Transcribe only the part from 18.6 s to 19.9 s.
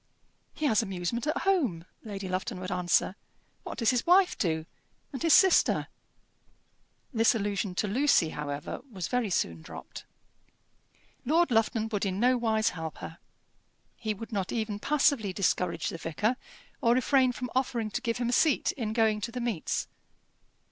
in going to the meets.